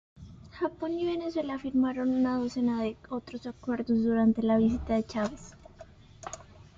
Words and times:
Japón 0.59 0.97
y 0.97 1.05
Venezuela 1.05 1.59
firmaron 1.59 2.09
una 2.09 2.39
docena 2.39 2.81
de 2.81 2.97
otros 3.11 3.45
acuerdos 3.45 4.01
durante 4.03 4.41
la 4.41 4.57
visita 4.57 4.95
de 4.95 5.03
Chávez. 5.03 5.53